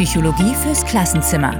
Psychologie 0.00 0.54
fürs 0.54 0.82
Klassenzimmer. 0.86 1.52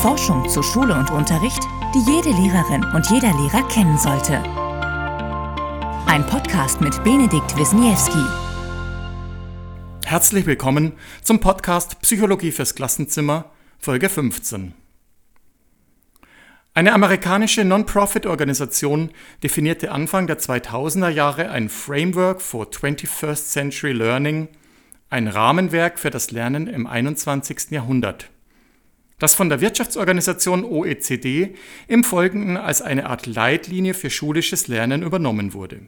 Forschung 0.00 0.48
zu 0.48 0.62
Schule 0.62 0.94
und 0.94 1.10
Unterricht, 1.10 1.60
die 1.94 2.10
jede 2.10 2.30
Lehrerin 2.30 2.82
und 2.94 3.10
jeder 3.10 3.30
Lehrer 3.34 3.68
kennen 3.68 3.98
sollte. 3.98 4.38
Ein 6.06 6.24
Podcast 6.24 6.80
mit 6.80 7.04
Benedikt 7.04 7.54
Wisniewski. 7.58 8.24
Herzlich 10.06 10.46
willkommen 10.46 10.94
zum 11.22 11.38
Podcast 11.40 12.00
Psychologie 12.00 12.50
fürs 12.50 12.74
Klassenzimmer, 12.74 13.50
Folge 13.78 14.08
15. 14.08 14.72
Eine 16.72 16.94
amerikanische 16.94 17.66
Non-Profit-Organisation 17.66 19.10
definierte 19.42 19.92
Anfang 19.92 20.26
der 20.28 20.38
2000er 20.38 21.10
Jahre 21.10 21.50
ein 21.50 21.68
Framework 21.68 22.40
for 22.40 22.64
21st 22.70 23.50
Century 23.52 23.92
Learning, 23.92 24.48
ein 25.10 25.28
Rahmenwerk 25.28 25.98
für 25.98 26.10
das 26.10 26.30
Lernen 26.30 26.66
im 26.66 26.86
21. 26.86 27.70
Jahrhundert, 27.70 28.30
das 29.18 29.34
von 29.34 29.48
der 29.48 29.60
Wirtschaftsorganisation 29.60 30.64
OECD 30.64 31.54
im 31.86 32.04
Folgenden 32.04 32.56
als 32.56 32.82
eine 32.82 33.06
Art 33.06 33.26
Leitlinie 33.26 33.94
für 33.94 34.10
schulisches 34.10 34.68
Lernen 34.68 35.02
übernommen 35.02 35.54
wurde. 35.54 35.80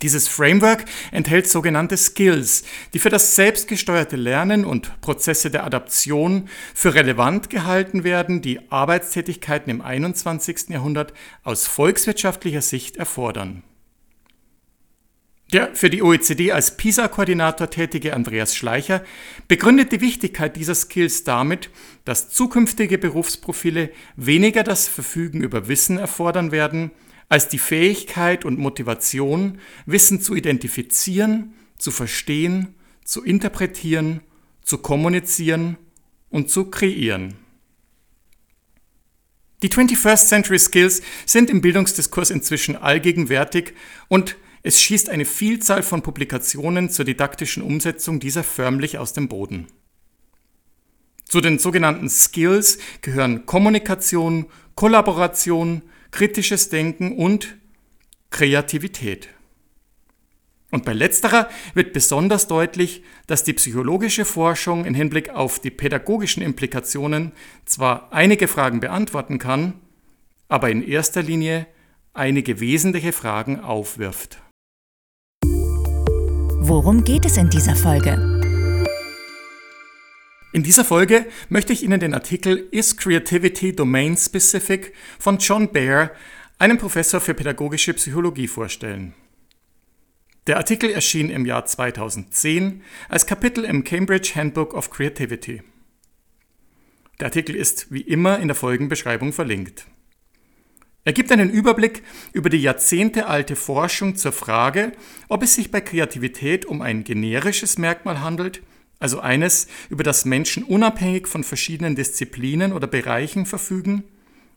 Dieses 0.00 0.26
Framework 0.26 0.84
enthält 1.12 1.48
sogenannte 1.48 1.96
Skills, 1.96 2.64
die 2.92 2.98
für 2.98 3.10
das 3.10 3.36
selbstgesteuerte 3.36 4.16
Lernen 4.16 4.64
und 4.64 5.00
Prozesse 5.00 5.48
der 5.48 5.62
Adaption 5.62 6.48
für 6.74 6.94
relevant 6.94 7.50
gehalten 7.50 8.02
werden, 8.02 8.42
die 8.42 8.72
Arbeitstätigkeiten 8.72 9.70
im 9.70 9.80
21. 9.80 10.70
Jahrhundert 10.70 11.12
aus 11.44 11.68
volkswirtschaftlicher 11.68 12.62
Sicht 12.62 12.96
erfordern. 12.96 13.62
Der 15.52 15.74
für 15.74 15.90
die 15.90 16.02
OECD 16.02 16.52
als 16.52 16.78
PISA-Koordinator 16.78 17.68
tätige 17.68 18.14
Andreas 18.14 18.56
Schleicher 18.56 19.04
begründet 19.48 19.92
die 19.92 20.00
Wichtigkeit 20.00 20.56
dieser 20.56 20.74
Skills 20.74 21.24
damit, 21.24 21.68
dass 22.06 22.30
zukünftige 22.30 22.96
Berufsprofile 22.96 23.90
weniger 24.16 24.62
das 24.62 24.88
Verfügen 24.88 25.42
über 25.42 25.68
Wissen 25.68 25.98
erfordern 25.98 26.52
werden, 26.52 26.90
als 27.28 27.48
die 27.48 27.58
Fähigkeit 27.58 28.46
und 28.46 28.58
Motivation, 28.58 29.58
Wissen 29.84 30.22
zu 30.22 30.34
identifizieren, 30.34 31.52
zu 31.76 31.90
verstehen, 31.90 32.74
zu 33.04 33.22
interpretieren, 33.22 34.22
zu 34.64 34.78
kommunizieren 34.78 35.76
und 36.30 36.48
zu 36.48 36.70
kreieren. 36.70 37.34
Die 39.62 39.68
21st 39.68 40.28
Century 40.28 40.58
Skills 40.58 41.02
sind 41.26 41.50
im 41.50 41.60
Bildungsdiskurs 41.60 42.30
inzwischen 42.30 42.74
allgegenwärtig 42.74 43.74
und 44.08 44.36
es 44.62 44.80
schießt 44.80 45.10
eine 45.10 45.24
Vielzahl 45.24 45.82
von 45.82 46.02
Publikationen 46.02 46.88
zur 46.88 47.04
didaktischen 47.04 47.62
Umsetzung 47.62 48.20
dieser 48.20 48.44
förmlich 48.44 48.98
aus 48.98 49.12
dem 49.12 49.28
Boden. 49.28 49.66
Zu 51.24 51.40
den 51.40 51.58
sogenannten 51.58 52.08
Skills 52.08 52.78
gehören 53.00 53.46
Kommunikation, 53.46 54.46
Kollaboration, 54.74 55.82
kritisches 56.10 56.68
Denken 56.68 57.16
und 57.16 57.56
Kreativität. 58.30 59.28
Und 60.70 60.84
bei 60.84 60.92
letzterer 60.92 61.50
wird 61.74 61.92
besonders 61.92 62.46
deutlich, 62.46 63.02
dass 63.26 63.44
die 63.44 63.52
psychologische 63.52 64.24
Forschung 64.24 64.84
im 64.84 64.94
Hinblick 64.94 65.30
auf 65.30 65.58
die 65.58 65.70
pädagogischen 65.70 66.42
Implikationen 66.42 67.32
zwar 67.66 68.12
einige 68.12 68.48
Fragen 68.48 68.80
beantworten 68.80 69.38
kann, 69.38 69.74
aber 70.48 70.70
in 70.70 70.86
erster 70.86 71.22
Linie 71.22 71.66
einige 72.14 72.60
wesentliche 72.60 73.12
Fragen 73.12 73.60
aufwirft. 73.60 74.38
Worum 76.64 77.02
geht 77.02 77.24
es 77.24 77.38
in 77.38 77.50
dieser 77.50 77.74
Folge? 77.74 78.12
In 80.52 80.62
dieser 80.62 80.84
Folge 80.84 81.26
möchte 81.48 81.72
ich 81.72 81.82
Ihnen 81.82 81.98
den 81.98 82.14
Artikel 82.14 82.68
Is 82.70 82.96
Creativity 82.96 83.74
Domain 83.74 84.16
Specific 84.16 84.94
von 85.18 85.38
John 85.38 85.72
Baer, 85.72 86.12
einem 86.58 86.78
Professor 86.78 87.20
für 87.20 87.34
pädagogische 87.34 87.94
Psychologie, 87.94 88.46
vorstellen. 88.46 89.12
Der 90.46 90.56
Artikel 90.56 90.90
erschien 90.90 91.30
im 91.30 91.46
Jahr 91.46 91.66
2010 91.66 92.84
als 93.08 93.26
Kapitel 93.26 93.64
im 93.64 93.82
Cambridge 93.82 94.34
Handbook 94.36 94.72
of 94.72 94.90
Creativity. 94.90 95.62
Der 97.18 97.26
Artikel 97.26 97.56
ist 97.56 97.90
wie 97.90 98.02
immer 98.02 98.38
in 98.38 98.46
der 98.46 98.54
Folgenbeschreibung 98.54 99.32
verlinkt. 99.32 99.88
Er 101.04 101.12
gibt 101.12 101.32
einen 101.32 101.50
Überblick 101.50 102.02
über 102.32 102.48
die 102.48 102.62
jahrzehntealte 102.62 103.56
Forschung 103.56 104.16
zur 104.16 104.32
Frage, 104.32 104.92
ob 105.28 105.42
es 105.42 105.56
sich 105.56 105.70
bei 105.70 105.80
Kreativität 105.80 106.64
um 106.64 106.80
ein 106.80 107.02
generisches 107.04 107.78
Merkmal 107.78 108.20
handelt 108.20 108.62
also 109.02 109.18
eines, 109.18 109.66
über 109.90 110.04
das 110.04 110.24
Menschen 110.24 110.62
unabhängig 110.62 111.26
von 111.26 111.42
verschiedenen 111.42 111.96
Disziplinen 111.96 112.72
oder 112.72 112.86
Bereichen 112.86 113.46
verfügen, 113.46 114.04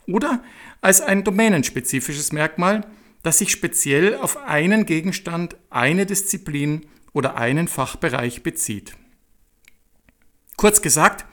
oder 0.07 0.43
als 0.81 1.01
ein 1.01 1.23
domänenspezifisches 1.23 2.31
Merkmal, 2.31 2.85
das 3.23 3.39
sich 3.39 3.49
speziell 3.49 4.15
auf 4.15 4.37
einen 4.37 4.85
Gegenstand, 4.85 5.55
eine 5.71 6.05
Disziplin 6.05 6.85
oder 7.11 7.37
einen 7.37 7.67
Fachbereich 7.67 8.43
bezieht. 8.43 8.95
Kurz 10.57 10.83
gesagt, 10.83 11.25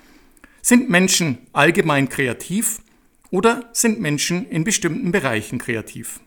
sind 0.63 0.89
Menschen 0.89 1.37
allgemein 1.53 2.09
kreativ 2.09 2.81
oder 3.33 3.69
sind 3.73 3.99
Menschen 3.99 4.49
in 4.49 4.63
bestimmten 4.63 5.11
Bereichen 5.11 5.59
kreativ? 5.59 6.21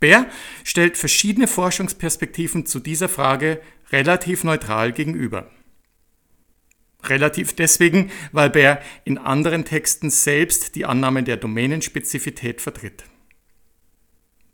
Bär 0.00 0.26
stellt 0.64 0.96
verschiedene 0.96 1.46
Forschungsperspektiven 1.46 2.66
zu 2.66 2.80
dieser 2.80 3.08
Frage 3.08 3.60
relativ 3.90 4.44
neutral 4.44 4.92
gegenüber. 4.92 5.50
Relativ 7.04 7.54
deswegen, 7.54 8.10
weil 8.30 8.50
Bär 8.50 8.80
in 9.04 9.18
anderen 9.18 9.64
Texten 9.64 10.10
selbst 10.10 10.76
die 10.76 10.86
Annahme 10.86 11.24
der 11.24 11.36
Domänenspezifität 11.36 12.60
vertritt. 12.60 13.04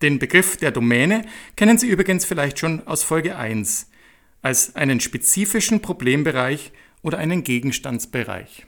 Den 0.01 0.19
Begriff 0.19 0.57
der 0.57 0.71
Domäne 0.71 1.27
kennen 1.57 1.77
Sie 1.77 1.89
übrigens 1.89 2.25
vielleicht 2.25 2.59
schon 2.59 2.87
aus 2.87 3.03
Folge 3.03 3.37
1 3.37 3.91
als 4.41 4.77
einen 4.77 5.01
spezifischen 5.01 5.83
Problembereich 5.83 6.73
oder 7.03 7.19
einen 7.19 7.43
Gegenstandsbereich. 7.45 8.68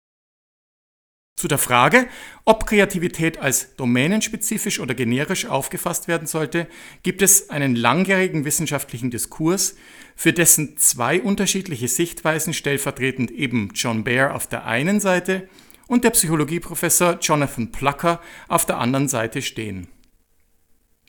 Zu 1.36 1.48
der 1.48 1.58
Frage, 1.58 2.06
ob 2.44 2.64
Kreativität 2.64 3.38
als 3.38 3.74
domänenspezifisch 3.76 4.78
oder 4.78 4.94
generisch 4.94 5.46
aufgefasst 5.46 6.06
werden 6.06 6.28
sollte, 6.28 6.68
gibt 7.02 7.22
es 7.22 7.50
einen 7.50 7.74
langjährigen 7.74 8.44
wissenschaftlichen 8.44 9.10
Diskurs, 9.10 9.74
für 10.14 10.32
dessen 10.32 10.76
zwei 10.76 11.20
unterschiedliche 11.20 11.88
Sichtweisen 11.88 12.54
stellvertretend 12.54 13.32
eben 13.32 13.70
John 13.74 14.04
Baer 14.04 14.34
auf 14.36 14.46
der 14.46 14.64
einen 14.66 15.00
Seite 15.00 15.48
und 15.88 16.04
der 16.04 16.10
Psychologieprofessor 16.10 17.18
Jonathan 17.20 17.72
Plucker 17.72 18.20
auf 18.46 18.64
der 18.64 18.78
anderen 18.78 19.08
Seite 19.08 19.42
stehen. 19.42 19.88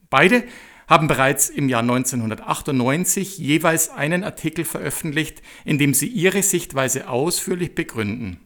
Beide 0.09 0.43
haben 0.87 1.07
bereits 1.07 1.49
im 1.49 1.69
Jahr 1.69 1.81
1998 1.81 3.37
jeweils 3.37 3.89
einen 3.89 4.23
Artikel 4.23 4.65
veröffentlicht, 4.65 5.41
in 5.65 5.77
dem 5.77 5.93
sie 5.93 6.07
ihre 6.07 6.43
Sichtweise 6.43 7.09
ausführlich 7.09 7.75
begründen. 7.75 8.44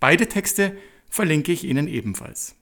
Beide 0.00 0.28
Texte 0.28 0.76
verlinke 1.08 1.52
ich 1.52 1.64
Ihnen 1.64 1.88
ebenfalls. 1.88 2.56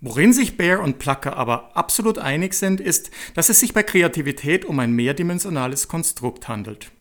Worin 0.00 0.32
sich 0.32 0.56
Baer 0.56 0.80
und 0.80 0.98
Plucker 0.98 1.36
aber 1.36 1.76
absolut 1.76 2.18
einig 2.18 2.54
sind, 2.54 2.80
ist, 2.80 3.10
dass 3.34 3.48
es 3.48 3.58
sich 3.58 3.74
bei 3.74 3.82
Kreativität 3.82 4.64
um 4.64 4.78
ein 4.78 4.92
mehrdimensionales 4.92 5.88
Konstrukt 5.88 6.46
handelt. 6.46 6.92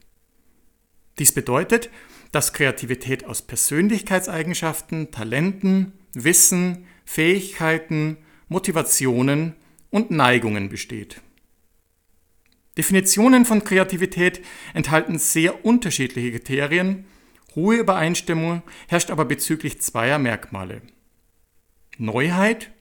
Dies 1.19 1.31
bedeutet, 1.31 1.91
dass 2.31 2.53
Kreativität 2.53 3.25
aus 3.25 3.43
Persönlichkeitseigenschaften, 3.43 5.11
Talenten, 5.11 5.93
Wissen, 6.13 6.85
Fähigkeiten, 7.05 8.17
Motivationen 8.47 9.55
und 9.91 10.09
Neigungen 10.09 10.69
besteht. 10.69 11.21
Definitionen 12.77 13.45
von 13.45 13.63
Kreativität 13.63 14.41
enthalten 14.73 15.19
sehr 15.19 15.65
unterschiedliche 15.65 16.31
Kriterien 16.31 17.05
Hohe 17.55 17.77
Übereinstimmung 17.77 18.61
herrscht 18.88 19.09
aber 19.09 19.25
bezüglich 19.25 19.81
zweier 19.81 20.19
Merkmale. 20.19 20.81
Neuheit 21.97 22.71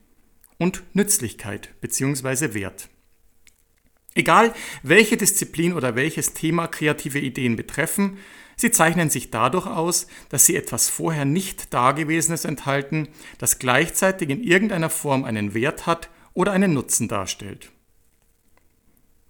und 0.58 0.82
Nützlichkeit 0.92 1.80
bzw. 1.80 2.54
Wert. 2.54 2.88
Egal, 4.14 4.54
welche 4.82 5.16
Disziplin 5.18 5.74
oder 5.74 5.94
welches 5.94 6.32
Thema 6.32 6.68
kreative 6.68 7.18
Ideen 7.18 7.56
betreffen, 7.56 8.16
sie 8.56 8.70
zeichnen 8.70 9.10
sich 9.10 9.30
dadurch 9.30 9.66
aus, 9.66 10.06
dass 10.30 10.46
sie 10.46 10.56
etwas 10.56 10.88
vorher 10.88 11.26
nicht 11.26 11.74
Dagewesenes 11.74 12.46
enthalten, 12.46 13.08
das 13.36 13.58
gleichzeitig 13.58 14.30
in 14.30 14.42
irgendeiner 14.42 14.88
Form 14.88 15.24
einen 15.24 15.52
Wert 15.52 15.86
hat 15.86 16.08
oder 16.32 16.52
einen 16.52 16.72
Nutzen 16.72 17.08
darstellt. 17.08 17.70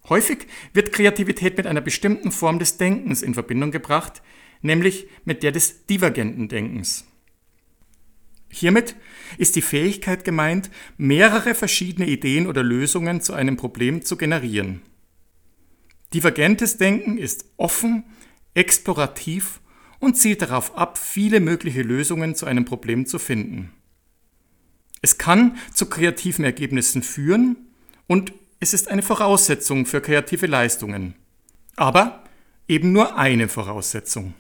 Häufig 0.08 0.46
wird 0.72 0.92
Kreativität 0.92 1.56
mit 1.56 1.66
einer 1.66 1.80
bestimmten 1.80 2.30
Form 2.30 2.60
des 2.60 2.76
Denkens 2.76 3.22
in 3.22 3.34
Verbindung 3.34 3.72
gebracht, 3.72 4.22
nämlich 4.62 5.06
mit 5.24 5.42
der 5.42 5.52
des 5.52 5.86
divergenten 5.86 6.48
Denkens. 6.48 7.04
Hiermit 8.48 8.96
ist 9.38 9.56
die 9.56 9.62
Fähigkeit 9.62 10.24
gemeint, 10.24 10.70
mehrere 10.96 11.54
verschiedene 11.54 12.08
Ideen 12.08 12.46
oder 12.46 12.62
Lösungen 12.62 13.20
zu 13.20 13.34
einem 13.34 13.56
Problem 13.56 14.04
zu 14.04 14.16
generieren. 14.16 14.82
Divergentes 16.14 16.78
Denken 16.78 17.18
ist 17.18 17.44
offen, 17.56 18.04
explorativ 18.54 19.60
und 19.98 20.16
zielt 20.16 20.42
darauf 20.42 20.76
ab, 20.76 20.98
viele 20.98 21.40
mögliche 21.40 21.82
Lösungen 21.82 22.34
zu 22.34 22.46
einem 22.46 22.64
Problem 22.64 23.06
zu 23.06 23.18
finden. 23.18 23.72
Es 25.02 25.18
kann 25.18 25.58
zu 25.74 25.86
kreativen 25.86 26.44
Ergebnissen 26.44 27.02
führen 27.02 27.56
und 28.06 28.32
es 28.60 28.72
ist 28.72 28.88
eine 28.88 29.02
Voraussetzung 29.02 29.84
für 29.84 30.00
kreative 30.00 30.46
Leistungen. 30.46 31.14
Aber 31.76 32.24
eben 32.68 32.92
nur 32.92 33.18
eine 33.18 33.48
Voraussetzung. 33.48 34.34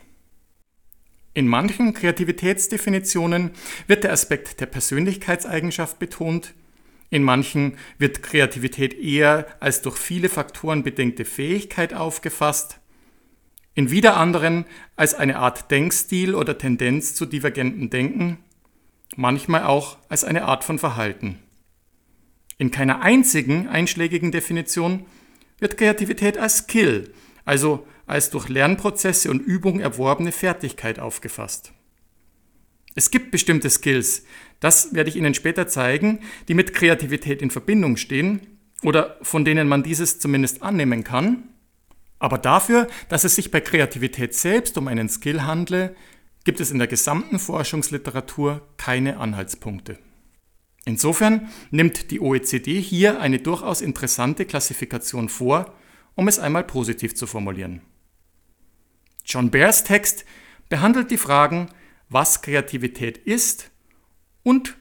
In 1.36 1.48
manchen 1.48 1.92
Kreativitätsdefinitionen 1.92 3.50
wird 3.86 4.04
der 4.04 4.12
Aspekt 4.12 4.58
der 4.58 4.64
Persönlichkeitseigenschaft 4.64 5.98
betont, 5.98 6.54
in 7.10 7.22
manchen 7.22 7.76
wird 7.98 8.22
Kreativität 8.22 8.94
eher 8.94 9.46
als 9.60 9.82
durch 9.82 9.98
viele 9.98 10.30
Faktoren 10.30 10.82
bedingte 10.82 11.26
Fähigkeit 11.26 11.92
aufgefasst, 11.92 12.80
in 13.74 13.90
wieder 13.90 14.16
anderen 14.16 14.64
als 14.96 15.12
eine 15.12 15.38
Art 15.38 15.70
Denkstil 15.70 16.34
oder 16.34 16.56
Tendenz 16.56 17.14
zu 17.14 17.26
divergentem 17.26 17.90
Denken, 17.90 18.38
manchmal 19.14 19.64
auch 19.64 19.98
als 20.08 20.24
eine 20.24 20.46
Art 20.46 20.64
von 20.64 20.78
Verhalten. 20.78 21.38
In 22.56 22.70
keiner 22.70 23.02
einzigen 23.02 23.68
einschlägigen 23.68 24.32
Definition 24.32 25.04
wird 25.58 25.76
Kreativität 25.76 26.38
als 26.38 26.60
Skill, 26.60 27.12
also 27.44 27.86
als 28.06 28.30
durch 28.30 28.48
Lernprozesse 28.48 29.30
und 29.30 29.40
Übung 29.40 29.80
erworbene 29.80 30.32
Fertigkeit 30.32 30.98
aufgefasst. 30.98 31.72
Es 32.94 33.10
gibt 33.10 33.30
bestimmte 33.30 33.68
Skills, 33.68 34.24
das 34.60 34.94
werde 34.94 35.10
ich 35.10 35.16
Ihnen 35.16 35.34
später 35.34 35.68
zeigen, 35.68 36.20
die 36.48 36.54
mit 36.54 36.72
Kreativität 36.72 37.42
in 37.42 37.50
Verbindung 37.50 37.96
stehen 37.96 38.58
oder 38.82 39.18
von 39.22 39.44
denen 39.44 39.68
man 39.68 39.82
dieses 39.82 40.18
zumindest 40.18 40.62
annehmen 40.62 41.04
kann. 41.04 41.50
Aber 42.18 42.38
dafür, 42.38 42.88
dass 43.10 43.24
es 43.24 43.34
sich 43.34 43.50
bei 43.50 43.60
Kreativität 43.60 44.34
selbst 44.34 44.78
um 44.78 44.88
einen 44.88 45.10
Skill 45.10 45.42
handle, 45.42 45.94
gibt 46.44 46.60
es 46.60 46.70
in 46.70 46.78
der 46.78 46.86
gesamten 46.86 47.38
Forschungsliteratur 47.38 48.66
keine 48.78 49.18
Anhaltspunkte. 49.18 49.98
Insofern 50.86 51.48
nimmt 51.70 52.10
die 52.12 52.20
OECD 52.20 52.80
hier 52.80 53.20
eine 53.20 53.40
durchaus 53.40 53.82
interessante 53.82 54.46
Klassifikation 54.46 55.28
vor, 55.28 55.74
um 56.14 56.28
es 56.28 56.38
einmal 56.38 56.64
positiv 56.64 57.14
zu 57.14 57.26
formulieren. 57.26 57.82
John 59.26 59.50
Bears 59.50 59.82
Text 59.82 60.24
behandelt 60.68 61.10
die 61.10 61.18
Fragen, 61.18 61.68
was 62.08 62.42
Kreativität 62.42 63.18
ist 63.18 63.72
und 64.44 64.76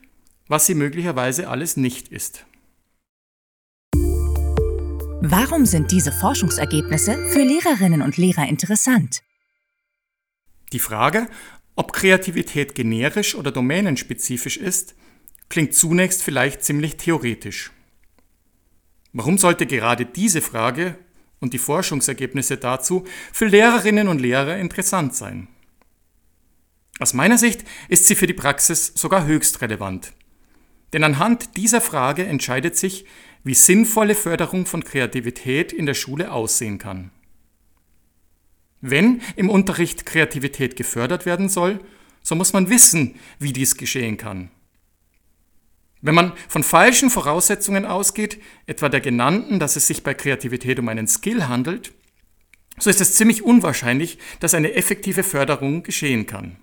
was 0.47 0.67
sie 0.67 0.75
möglicherweise 0.75 1.49
alles 1.49 1.77
nicht 1.77 2.09
ist. 2.09 2.45
Warum 5.27 5.65
sind 5.65 5.91
diese 5.91 6.11
Forschungsergebnisse 6.11 7.17
für 7.29 7.41
Lehrerinnen 7.41 8.03
und 8.03 8.17
Lehrer 8.17 8.47
interessant? 8.47 9.23
Die 10.71 10.79
Frage, 10.79 11.27
ob 11.75 11.91
Kreativität 11.91 12.75
generisch 12.75 13.33
oder 13.33 13.51
domänenspezifisch 13.51 14.57
ist, 14.57 14.93
klingt 15.49 15.73
zunächst 15.73 16.21
vielleicht 16.21 16.63
ziemlich 16.63 16.97
theoretisch. 16.97 17.71
Warum 19.13 19.39
sollte 19.39 19.65
gerade 19.65 20.05
diese 20.05 20.41
Frage 20.41 20.99
und 21.45 21.53
die 21.53 21.59
Forschungsergebnisse 21.59 22.57
dazu 22.57 23.05
für 23.31 23.45
Lehrerinnen 23.45 24.07
und 24.07 24.19
Lehrer 24.19 24.57
interessant 24.57 25.15
sein? 25.15 25.47
Aus 26.99 27.13
meiner 27.13 27.37
Sicht 27.37 27.63
ist 27.87 28.07
sie 28.07 28.15
für 28.15 28.25
die 28.25 28.33
Praxis 28.33 28.93
sogar 28.95 29.27
höchst 29.27 29.61
relevant. 29.61 30.13
Denn 30.91 31.03
anhand 31.03 31.55
dieser 31.55 31.81
Frage 31.81 32.25
entscheidet 32.25 32.77
sich, 32.77 33.05
wie 33.43 33.53
sinnvolle 33.53 34.15
Förderung 34.15 34.65
von 34.65 34.83
Kreativität 34.83 35.71
in 35.71 35.85
der 35.85 35.93
Schule 35.93 36.31
aussehen 36.31 36.79
kann. 36.79 37.11
Wenn 38.81 39.21
im 39.35 39.49
Unterricht 39.49 40.05
Kreativität 40.05 40.75
gefördert 40.75 41.27
werden 41.27 41.47
soll, 41.47 41.79
so 42.23 42.33
muss 42.33 42.53
man 42.53 42.71
wissen, 42.71 43.19
wie 43.37 43.53
dies 43.53 43.77
geschehen 43.77 44.17
kann. 44.17 44.49
Wenn 46.05 46.13
man 46.13 46.33
von 46.47 46.61
falschen 46.61 47.09
Voraussetzungen 47.09 47.83
ausgeht, 47.83 48.39
etwa 48.67 48.89
der 48.89 49.01
genannten, 49.01 49.57
dass 49.59 49.75
es 49.75 49.87
sich 49.87 50.03
bei 50.03 50.13
Kreativität 50.13 50.77
um 50.77 50.87
einen 50.87 51.07
Skill 51.07 51.47
handelt, 51.47 51.93
so 52.77 52.91
ist 52.91 53.01
es 53.01 53.15
ziemlich 53.15 53.41
unwahrscheinlich, 53.41 54.19
dass 54.39 54.53
eine 54.53 54.73
effektive 54.73 55.23
Förderung 55.23 55.81
geschehen 55.81 56.27
kann. 56.27 56.57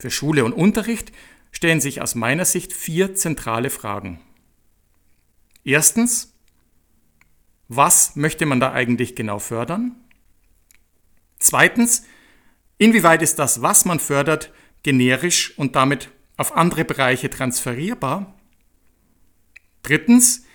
Für 0.00 0.10
Schule 0.10 0.44
und 0.44 0.52
Unterricht 0.52 1.12
stellen 1.52 1.80
sich 1.80 2.02
aus 2.02 2.16
meiner 2.16 2.44
Sicht 2.44 2.72
vier 2.72 3.14
zentrale 3.14 3.70
Fragen. 3.70 4.20
Erstens, 5.62 6.34
was 7.68 8.16
möchte 8.16 8.46
man 8.46 8.58
da 8.58 8.72
eigentlich 8.72 9.14
genau 9.14 9.38
fördern? 9.38 9.94
Zweitens, 11.38 12.04
inwieweit 12.78 13.22
ist 13.22 13.38
das, 13.38 13.62
was 13.62 13.84
man 13.84 14.00
fördert, 14.00 14.52
generisch 14.82 15.56
und 15.56 15.76
damit 15.76 16.10
auf 16.40 16.56
andere 16.56 16.86
Bereiche 16.86 17.28
transferierbar? 17.28 18.34
Drittens, 19.82 20.46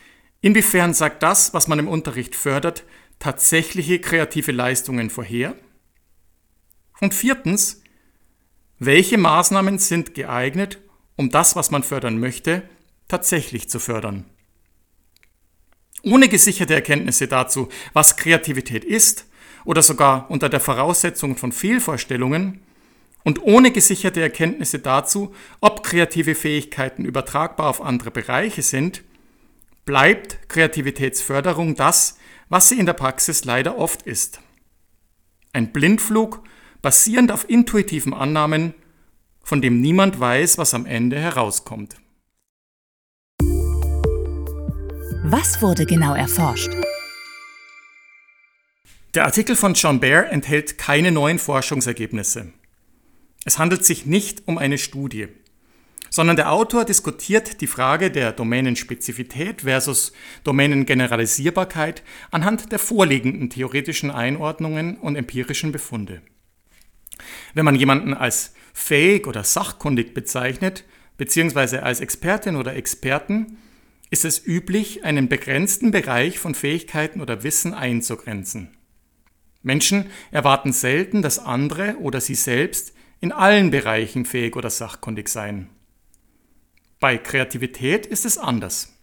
inwiefern 0.41 0.95
sagt 0.95 1.21
das, 1.21 1.53
was 1.53 1.67
man 1.67 1.77
im 1.77 1.87
Unterricht 1.87 2.35
fördert, 2.35 2.85
tatsächliche 3.19 3.99
kreative 3.99 4.51
Leistungen 4.51 5.11
vorher? 5.11 5.55
Und 7.01 7.13
viertens, 7.13 7.83
welche 8.79 9.19
Maßnahmen 9.19 9.77
sind 9.77 10.15
geeignet, 10.15 10.79
um 11.17 11.29
das, 11.29 11.55
was 11.55 11.69
man 11.69 11.83
fördern 11.83 12.19
möchte, 12.19 12.67
tatsächlich 13.07 13.69
zu 13.69 13.79
fördern? 13.79 14.25
Ohne 16.01 16.29
gesicherte 16.29 16.73
Erkenntnisse 16.73 17.27
dazu, 17.27 17.69
was 17.93 18.17
Kreativität 18.17 18.83
ist, 18.83 19.27
oder 19.65 19.83
sogar 19.83 20.31
unter 20.31 20.49
der 20.49 20.61
Voraussetzung 20.61 21.37
von 21.37 21.51
Fehlvorstellungen, 21.51 22.63
und 23.25 23.41
ohne 23.41 23.71
gesicherte 23.71 24.21
Erkenntnisse 24.21 24.79
dazu, 24.79 25.33
ob 25.59 25.83
kreative 25.83 26.35
Fähigkeiten 26.35 27.03
übertragbar 27.03 27.67
auf 27.67 27.81
andere 27.81 28.11
Bereiche 28.11 28.61
sind, 28.61 29.03
bleibt 29.83 30.47
Kreativitätsförderung 30.47 31.75
das, 31.75 32.17
was 32.49 32.69
sie 32.69 32.79
in 32.79 32.85
der 32.85 32.93
Praxis 32.93 33.43
leider 33.43 33.77
oft 33.77 34.03
ist. 34.03 34.39
Ein 35.53 35.73
Blindflug 35.73 36.43
basierend 36.83 37.31
auf 37.31 37.49
intuitiven 37.49 38.13
Annahmen, 38.13 38.75
von 39.41 39.59
dem 39.61 39.81
niemand 39.81 40.19
weiß, 40.19 40.59
was 40.59 40.75
am 40.75 40.85
Ende 40.85 41.19
herauskommt. 41.19 41.95
Was 45.23 45.63
wurde 45.63 45.87
genau 45.87 46.13
erforscht? 46.13 46.71
Der 49.15 49.25
Artikel 49.25 49.55
von 49.55 49.73
John 49.73 49.99
Baer 49.99 50.29
enthält 50.31 50.77
keine 50.77 51.11
neuen 51.11 51.39
Forschungsergebnisse. 51.39 52.53
Es 53.45 53.59
handelt 53.59 53.85
sich 53.85 54.07
nicht 54.07 54.47
um 54.47 54.57
eine 54.57 54.79
Studie, 54.79 55.27
sondern 56.09 56.35
der 56.35 56.51
Autor 56.51 56.83
diskutiert 56.83 57.61
die 57.61 57.67
Frage 57.67 58.09
der 58.09 58.31
Domänenspezifität 58.31 59.61
versus 59.61 60.13
Domänengeneralisierbarkeit 60.43 62.03
anhand 62.31 62.71
der 62.71 62.79
vorliegenden 62.79 63.51
theoretischen 63.51 64.09
Einordnungen 64.09 64.97
und 64.97 65.15
empirischen 65.15 65.71
Befunde. 65.71 66.23
Wenn 67.53 67.65
man 67.65 67.75
jemanden 67.75 68.15
als 68.15 68.55
fähig 68.73 69.27
oder 69.27 69.43
sachkundig 69.43 70.15
bezeichnet, 70.15 70.83
beziehungsweise 71.17 71.83
als 71.83 71.99
Expertin 71.99 72.55
oder 72.55 72.75
Experten, 72.75 73.57
ist 74.09 74.25
es 74.25 74.43
üblich, 74.43 75.03
einen 75.03 75.29
begrenzten 75.29 75.91
Bereich 75.91 76.39
von 76.39 76.55
Fähigkeiten 76.55 77.21
oder 77.21 77.43
Wissen 77.43 77.75
einzugrenzen. 77.75 78.75
Menschen 79.61 80.07
erwarten 80.31 80.73
selten, 80.73 81.21
dass 81.21 81.37
andere 81.39 81.97
oder 81.99 82.21
sie 82.21 82.35
selbst 82.35 82.94
in 83.19 83.31
allen 83.31 83.71
Bereichen 83.71 84.25
fähig 84.25 84.55
oder 84.55 84.69
sachkundig 84.69 85.29
seien. 85.29 85.69
Bei 86.99 87.17
Kreativität 87.17 88.05
ist 88.05 88.25
es 88.25 88.37
anders. 88.37 88.93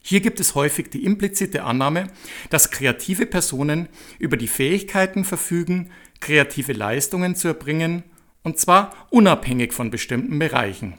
Hier 0.00 0.20
gibt 0.20 0.38
es 0.38 0.54
häufig 0.54 0.90
die 0.90 1.04
implizite 1.04 1.64
Annahme, 1.64 2.08
dass 2.50 2.70
kreative 2.70 3.24
Personen 3.24 3.88
über 4.18 4.36
die 4.36 4.48
Fähigkeiten 4.48 5.24
verfügen, 5.24 5.90
kreative 6.20 6.74
Leistungen 6.74 7.36
zu 7.36 7.48
erbringen, 7.48 8.04
und 8.42 8.58
zwar 8.58 9.08
unabhängig 9.08 9.72
von 9.72 9.90
bestimmten 9.90 10.38
Bereichen. 10.38 10.98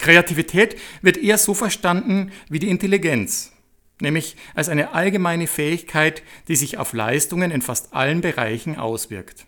Kreativität 0.00 0.76
wird 1.00 1.16
eher 1.16 1.38
so 1.38 1.54
verstanden 1.54 2.32
wie 2.48 2.58
die 2.58 2.68
Intelligenz, 2.68 3.52
nämlich 4.00 4.36
als 4.54 4.68
eine 4.68 4.92
allgemeine 4.92 5.46
Fähigkeit, 5.46 6.22
die 6.48 6.56
sich 6.56 6.78
auf 6.78 6.92
Leistungen 6.92 7.52
in 7.52 7.62
fast 7.62 7.94
allen 7.94 8.20
Bereichen 8.20 8.76
auswirkt. 8.76 9.46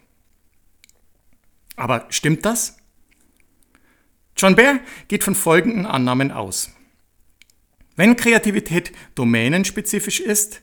Aber 1.76 2.06
stimmt 2.09 2.45
das? 2.45 2.78
John 4.37 4.56
Baer 4.56 4.80
geht 5.09 5.25
von 5.25 5.35
folgenden 5.35 5.87
Annahmen 5.87 6.30
aus. 6.30 6.71
Wenn 7.95 8.16
Kreativität 8.16 8.92
domänenspezifisch 9.14 10.21
ist, 10.21 10.61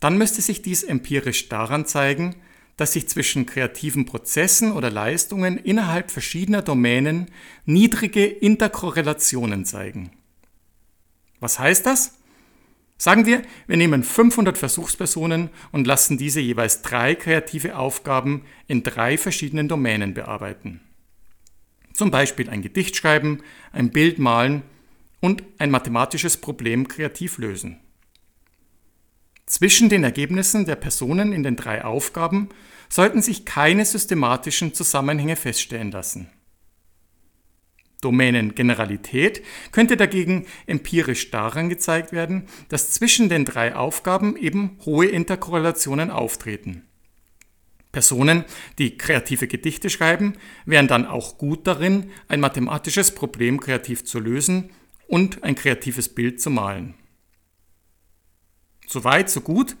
dann 0.00 0.18
müsste 0.18 0.42
sich 0.42 0.60
dies 0.60 0.82
empirisch 0.82 1.48
daran 1.48 1.86
zeigen, 1.86 2.36
dass 2.76 2.92
sich 2.92 3.08
zwischen 3.08 3.46
kreativen 3.46 4.04
Prozessen 4.04 4.72
oder 4.72 4.90
Leistungen 4.90 5.56
innerhalb 5.56 6.10
verschiedener 6.10 6.60
Domänen 6.60 7.30
niedrige 7.64 8.26
Interkorrelationen 8.26 9.64
zeigen. 9.64 10.10
Was 11.40 11.58
heißt 11.58 11.86
das? 11.86 12.18
Sagen 12.98 13.26
wir, 13.26 13.42
wir 13.66 13.76
nehmen 13.76 14.02
500 14.02 14.56
Versuchspersonen 14.56 15.50
und 15.70 15.86
lassen 15.86 16.16
diese 16.16 16.40
jeweils 16.40 16.82
drei 16.82 17.14
kreative 17.14 17.76
Aufgaben 17.76 18.44
in 18.66 18.82
drei 18.82 19.18
verschiedenen 19.18 19.68
Domänen 19.68 20.14
bearbeiten. 20.14 20.80
Zum 21.92 22.10
Beispiel 22.10 22.48
ein 22.48 22.62
Gedicht 22.62 22.96
schreiben, 22.96 23.42
ein 23.72 23.90
Bild 23.90 24.18
malen 24.18 24.62
und 25.20 25.42
ein 25.58 25.70
mathematisches 25.70 26.38
Problem 26.38 26.88
kreativ 26.88 27.38
lösen. 27.38 27.80
Zwischen 29.46 29.88
den 29.88 30.02
Ergebnissen 30.02 30.66
der 30.66 30.76
Personen 30.76 31.32
in 31.32 31.42
den 31.42 31.56
drei 31.56 31.84
Aufgaben 31.84 32.48
sollten 32.88 33.22
sich 33.22 33.44
keine 33.44 33.84
systematischen 33.84 34.74
Zusammenhänge 34.74 35.36
feststellen 35.36 35.90
lassen. 35.90 36.30
Domänengeneralität 38.06 39.42
könnte 39.72 39.96
dagegen 39.96 40.46
empirisch 40.66 41.32
daran 41.32 41.68
gezeigt 41.68 42.12
werden, 42.12 42.46
dass 42.68 42.92
zwischen 42.92 43.28
den 43.28 43.44
drei 43.44 43.74
Aufgaben 43.74 44.36
eben 44.36 44.78
hohe 44.86 45.06
Interkorrelationen 45.06 46.12
auftreten. 46.12 46.82
Personen, 47.90 48.44
die 48.78 48.96
kreative 48.96 49.48
Gedichte 49.48 49.90
schreiben, 49.90 50.34
wären 50.66 50.86
dann 50.86 51.04
auch 51.04 51.36
gut 51.36 51.66
darin, 51.66 52.12
ein 52.28 52.38
mathematisches 52.38 53.12
Problem 53.12 53.58
kreativ 53.58 54.04
zu 54.04 54.20
lösen 54.20 54.70
und 55.08 55.42
ein 55.42 55.56
kreatives 55.56 56.08
Bild 56.08 56.40
zu 56.40 56.50
malen. 56.50 56.94
Soweit, 58.86 59.30
so 59.30 59.40
gut. 59.40 59.76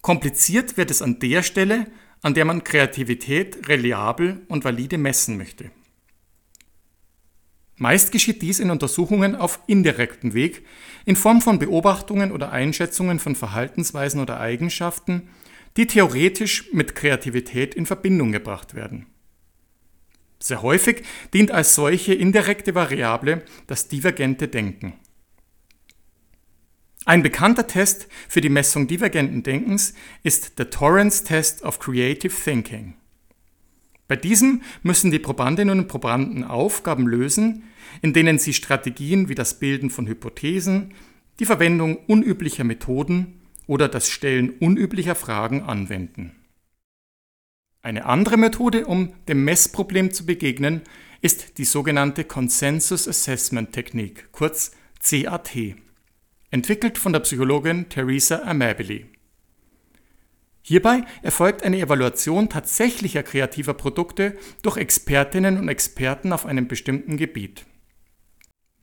Kompliziert 0.00 0.76
wird 0.76 0.90
es 0.90 1.00
an 1.00 1.20
der 1.20 1.44
Stelle, 1.44 1.86
an 2.22 2.34
der 2.34 2.44
man 2.44 2.64
Kreativität 2.64 3.68
reliabel 3.68 4.40
und 4.48 4.64
valide 4.64 4.98
messen 4.98 5.36
möchte. 5.36 5.70
Meist 7.82 8.12
geschieht 8.12 8.42
dies 8.42 8.60
in 8.60 8.70
Untersuchungen 8.70 9.34
auf 9.34 9.58
indirektem 9.66 10.34
Weg, 10.34 10.64
in 11.04 11.16
Form 11.16 11.42
von 11.42 11.58
Beobachtungen 11.58 12.30
oder 12.30 12.52
Einschätzungen 12.52 13.18
von 13.18 13.34
Verhaltensweisen 13.34 14.20
oder 14.20 14.38
Eigenschaften, 14.38 15.30
die 15.76 15.88
theoretisch 15.88 16.72
mit 16.72 16.94
Kreativität 16.94 17.74
in 17.74 17.84
Verbindung 17.84 18.30
gebracht 18.30 18.76
werden. 18.76 19.06
Sehr 20.38 20.62
häufig 20.62 21.02
dient 21.34 21.50
als 21.50 21.74
solche 21.74 22.14
indirekte 22.14 22.76
Variable 22.76 23.44
das 23.66 23.88
divergente 23.88 24.46
Denken. 24.46 24.92
Ein 27.04 27.24
bekannter 27.24 27.66
Test 27.66 28.06
für 28.28 28.40
die 28.40 28.48
Messung 28.48 28.86
divergenten 28.86 29.42
Denkens 29.42 29.94
ist 30.22 30.60
der 30.60 30.70
Torrance 30.70 31.24
Test 31.24 31.64
of 31.64 31.80
Creative 31.80 32.32
Thinking. 32.32 32.94
Bei 34.12 34.16
diesem 34.16 34.60
müssen 34.82 35.10
die 35.10 35.18
Probandinnen 35.18 35.78
und 35.78 35.88
Probanden 35.88 36.44
Aufgaben 36.44 37.06
lösen, 37.06 37.62
in 38.02 38.12
denen 38.12 38.38
sie 38.38 38.52
Strategien 38.52 39.30
wie 39.30 39.34
das 39.34 39.58
Bilden 39.58 39.88
von 39.88 40.06
Hypothesen, 40.06 40.92
die 41.40 41.46
Verwendung 41.46 41.96
unüblicher 42.08 42.62
Methoden 42.62 43.40
oder 43.66 43.88
das 43.88 44.10
Stellen 44.10 44.50
unüblicher 44.50 45.14
Fragen 45.14 45.62
anwenden. 45.62 46.32
Eine 47.80 48.04
andere 48.04 48.36
Methode, 48.36 48.84
um 48.84 49.14
dem 49.28 49.46
Messproblem 49.46 50.12
zu 50.12 50.26
begegnen, 50.26 50.82
ist 51.22 51.56
die 51.56 51.64
sogenannte 51.64 52.24
Consensus 52.24 53.08
Assessment 53.08 53.72
Technik, 53.72 54.30
kurz 54.30 54.72
CAT, 55.02 55.56
entwickelt 56.50 56.98
von 56.98 57.14
der 57.14 57.20
Psychologin 57.20 57.88
Theresa 57.88 58.42
Amabile. 58.42 59.06
Hierbei 60.62 61.02
erfolgt 61.22 61.64
eine 61.64 61.80
Evaluation 61.80 62.48
tatsächlicher 62.48 63.22
kreativer 63.22 63.74
Produkte 63.74 64.36
durch 64.62 64.76
Expertinnen 64.76 65.58
und 65.58 65.68
Experten 65.68 66.32
auf 66.32 66.46
einem 66.46 66.68
bestimmten 66.68 67.16
Gebiet. 67.16 67.66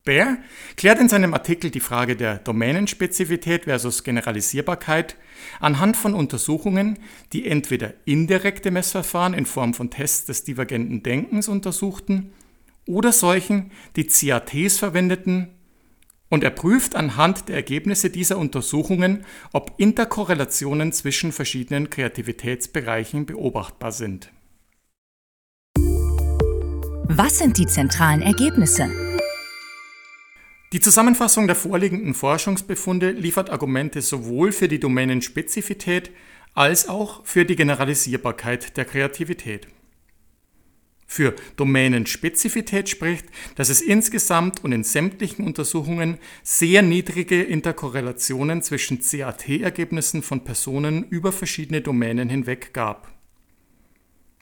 Baer 0.03 0.37
klärt 0.75 0.99
in 0.99 1.09
seinem 1.09 1.33
Artikel 1.33 1.71
die 1.71 1.79
Frage 1.79 2.15
der 2.15 2.39
Domänenspezifität 2.39 3.65
versus 3.65 4.03
Generalisierbarkeit 4.03 5.15
anhand 5.59 5.97
von 5.97 6.13
Untersuchungen, 6.13 6.99
die 7.31 7.47
entweder 7.47 7.93
indirekte 8.05 8.71
Messverfahren 8.71 9.33
in 9.33 9.45
Form 9.45 9.73
von 9.73 9.89
Tests 9.89 10.25
des 10.25 10.43
divergenten 10.43 11.03
Denkens 11.03 11.47
untersuchten 11.47 12.33
oder 12.87 13.11
solchen, 13.11 13.71
die 13.95 14.07
CATs 14.07 14.79
verwendeten 14.79 15.58
und 16.29 16.43
er 16.43 16.51
prüft 16.51 16.95
anhand 16.95 17.49
der 17.49 17.55
Ergebnisse 17.55 18.09
dieser 18.09 18.37
Untersuchungen, 18.37 19.25
ob 19.51 19.73
Interkorrelationen 19.77 20.93
zwischen 20.93 21.31
verschiedenen 21.31 21.89
Kreativitätsbereichen 21.89 23.25
beobachtbar 23.25 23.91
sind. 23.91 24.31
Was 27.11 27.39
sind 27.39 27.57
die 27.57 27.65
zentralen 27.65 28.21
Ergebnisse? 28.21 28.89
Die 30.71 30.79
Zusammenfassung 30.79 31.47
der 31.47 31.55
vorliegenden 31.55 32.13
Forschungsbefunde 32.13 33.09
liefert 33.09 33.49
Argumente 33.49 34.03
sowohl 34.03 34.51
für 34.51 34.67
die 34.67 34.79
Domänenspezifität 34.79 36.11
als 36.53 36.87
auch 36.87 37.25
für 37.25 37.45
die 37.45 37.55
Generalisierbarkeit 37.55 38.77
der 38.77 38.85
Kreativität. 38.85 39.67
Für 41.11 41.35
Domänenspezifität 41.55 42.87
spricht, 42.87 43.25
dass 43.55 43.69
es 43.69 43.81
insgesamt 43.81 44.63
und 44.63 44.73
in 44.73 44.83
sämtlichen 44.83 45.43
Untersuchungen 45.43 46.19
sehr 46.43 46.83
niedrige 46.83 47.41
Interkorrelationen 47.41 48.61
zwischen 48.61 48.99
CAT-Ergebnissen 49.01 50.21
von 50.21 50.43
Personen 50.43 51.03
über 51.09 51.31
verschiedene 51.31 51.81
Domänen 51.81 52.29
hinweg 52.29 52.75
gab. 52.75 53.11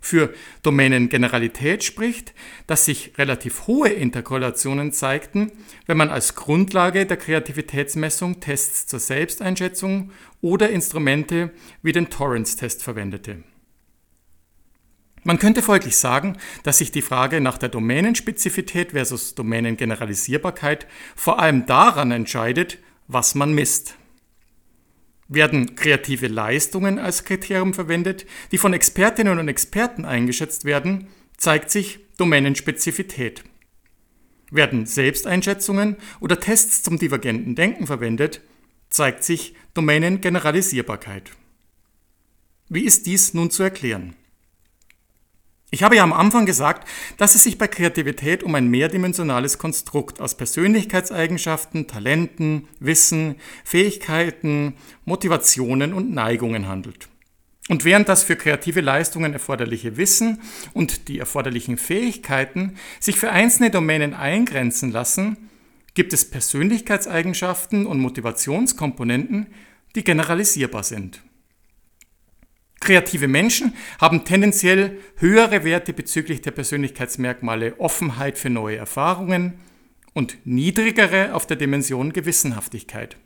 Für 0.01 0.33
Domänengeneralität 0.61 1.85
spricht, 1.85 2.33
dass 2.67 2.83
sich 2.83 3.13
relativ 3.17 3.67
hohe 3.67 3.87
Interkorrelationen 3.87 4.91
zeigten, 4.91 5.53
wenn 5.85 5.95
man 5.95 6.09
als 6.09 6.35
Grundlage 6.35 7.05
der 7.05 7.15
Kreativitätsmessung 7.15 8.41
Tests 8.41 8.87
zur 8.87 8.99
Selbsteinschätzung 8.99 10.11
oder 10.41 10.69
Instrumente 10.69 11.51
wie 11.81 11.93
den 11.93 12.09
Torrance-Test 12.09 12.83
verwendete. 12.83 13.45
Man 15.23 15.39
könnte 15.39 15.61
folglich 15.61 15.97
sagen, 15.97 16.37
dass 16.63 16.77
sich 16.77 16.91
die 16.91 17.01
Frage 17.01 17.41
nach 17.41 17.57
der 17.57 17.69
Domänenspezifität 17.69 18.91
versus 18.91 19.35
Domänengeneralisierbarkeit 19.35 20.87
vor 21.15 21.39
allem 21.39 21.65
daran 21.65 22.11
entscheidet, 22.11 22.77
was 23.07 23.35
man 23.35 23.53
misst. 23.53 23.95
Werden 25.27 25.75
kreative 25.75 26.27
Leistungen 26.27 26.99
als 26.99 27.25
Kriterium 27.25 27.73
verwendet, 27.73 28.25
die 28.51 28.57
von 28.57 28.73
Expertinnen 28.73 29.39
und 29.39 29.49
Experten 29.49 30.05
eingeschätzt 30.05 30.63
werden, 30.63 31.07
zeigt 31.35 31.69
sich 31.69 31.99
Domänenspezifität. 32.17 33.43
Werden 34.49 34.85
Selbsteinschätzungen 34.85 35.97
oder 36.21 36.39
Tests 36.39 36.83
zum 36.83 36.97
divergenten 36.97 37.55
Denken 37.55 37.87
verwendet, 37.87 38.41
zeigt 38.89 39.23
sich 39.23 39.53
Domänengeneralisierbarkeit. 39.73 41.31
Wie 42.69 42.85
ist 42.85 43.05
dies 43.05 43.33
nun 43.33 43.51
zu 43.51 43.63
erklären? 43.63 44.15
Ich 45.69 45.83
habe 45.83 45.97
ja 45.97 46.03
am 46.03 46.13
Anfang 46.13 46.45
gesagt, 46.45 46.87
dass 47.17 47.35
es 47.35 47.43
sich 47.43 47.57
bei 47.57 47.67
Kreativität 47.67 48.41
um 48.41 48.55
ein 48.55 48.69
mehrdimensionales 48.69 49.57
Konstrukt 49.57 50.21
aus 50.21 50.35
Persönlichkeitseigenschaften, 50.35 51.87
Talenten, 51.87 52.69
Wissen, 52.79 53.35
Fähigkeiten, 53.65 54.75
Motivationen 55.03 55.93
und 55.93 56.13
Neigungen 56.13 56.69
handelt. 56.69 57.09
Und 57.67 57.83
während 57.83 58.07
das 58.07 58.23
für 58.23 58.37
kreative 58.37 58.79
Leistungen 58.79 59.33
erforderliche 59.33 59.97
Wissen 59.97 60.39
und 60.73 61.09
die 61.09 61.19
erforderlichen 61.19 61.77
Fähigkeiten 61.77 62.77
sich 63.01 63.17
für 63.17 63.31
einzelne 63.31 63.69
Domänen 63.69 64.13
eingrenzen 64.13 64.93
lassen, 64.93 65.49
gibt 65.93 66.13
es 66.13 66.29
Persönlichkeitseigenschaften 66.29 67.85
und 67.85 67.99
Motivationskomponenten, 67.99 69.47
die 69.95 70.05
generalisierbar 70.05 70.83
sind. 70.83 71.21
Kreative 72.79 73.27
Menschen 73.27 73.73
haben 73.99 74.23
tendenziell 74.23 74.99
höhere 75.17 75.63
Werte 75.63 75.93
bezüglich 75.93 76.41
der 76.41 76.51
Persönlichkeitsmerkmale 76.51 77.79
Offenheit 77.79 78.37
für 78.37 78.49
neue 78.49 78.77
Erfahrungen 78.77 79.59
und 80.13 80.37
niedrigere 80.45 81.33
auf 81.33 81.47
der 81.47 81.57
Dimension 81.57 82.13
Gewissenhaftigkeit. 82.13 83.17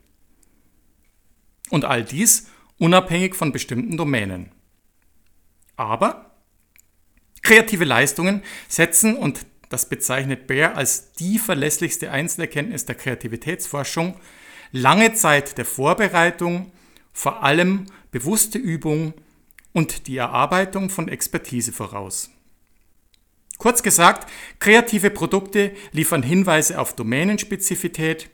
Und 1.69 1.85
all 1.85 2.03
dies 2.03 2.47
unabhängig 2.77 3.35
von 3.35 3.51
bestimmten 3.51 3.97
Domänen. 3.97 4.51
Aber 5.75 6.31
kreative 7.41 7.85
Leistungen 7.85 8.41
setzen, 8.67 9.15
und 9.15 9.45
das 9.69 9.87
bezeichnet 9.87 10.47
Baer 10.47 10.75
als 10.75 11.13
die 11.13 11.39
verlässlichste 11.39 12.11
Einzelerkenntnis 12.11 12.85
der 12.85 12.95
Kreativitätsforschung, 12.95 14.15
lange 14.71 15.13
Zeit 15.13 15.57
der 15.57 15.65
Vorbereitung, 15.65 16.71
vor 17.13 17.43
allem 17.43 17.85
bewusste 18.11 18.57
Übung 18.57 19.13
und 19.73 20.07
die 20.07 20.17
Erarbeitung 20.17 20.89
von 20.89 21.07
Expertise 21.07 21.71
voraus. 21.71 22.29
Kurz 23.57 23.83
gesagt, 23.83 24.31
kreative 24.59 25.11
Produkte 25.11 25.71
liefern 25.91 26.23
Hinweise 26.23 26.79
auf 26.79 26.95
Domänenspezifität, 26.95 28.29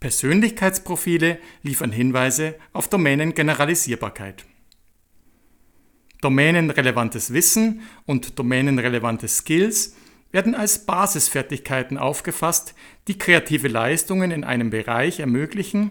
Persönlichkeitsprofile 0.00 1.38
liefern 1.62 1.92
Hinweise 1.92 2.56
auf 2.72 2.88
Domänengeneralisierbarkeit. 2.88 4.44
Domänenrelevantes 6.20 7.32
Wissen 7.32 7.82
und 8.04 8.38
domänenrelevante 8.38 9.28
Skills 9.28 9.96
werden 10.32 10.54
als 10.54 10.84
Basisfertigkeiten 10.84 11.98
aufgefasst, 11.98 12.74
die 13.08 13.18
kreative 13.18 13.68
Leistungen 13.68 14.30
in 14.30 14.44
einem 14.44 14.70
Bereich 14.70 15.20
ermöglichen 15.20 15.90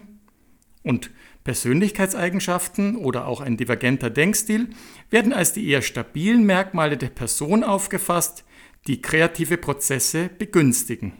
Und 0.82 1.10
Persönlichkeitseigenschaften 1.50 2.94
oder 2.94 3.26
auch 3.26 3.40
ein 3.40 3.56
divergenter 3.56 4.08
Denkstil 4.08 4.68
werden 5.10 5.32
als 5.32 5.52
die 5.52 5.68
eher 5.68 5.82
stabilen 5.82 6.44
Merkmale 6.44 6.96
der 6.96 7.08
Person 7.08 7.64
aufgefasst, 7.64 8.44
die 8.86 9.02
kreative 9.02 9.56
Prozesse 9.56 10.30
begünstigen. 10.38 11.14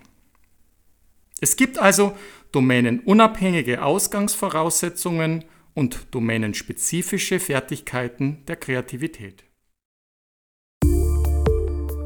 Es 1.41 1.57
gibt 1.57 1.81
also 1.81 2.17
domänenunabhängige 2.53 3.83
Ausgangsvoraussetzungen 3.83 5.47
und 5.75 6.07
domänenspezifische 6.13 7.41
Fertigkeiten 7.41 8.45
der 8.47 8.55
Kreativität. 8.55 9.43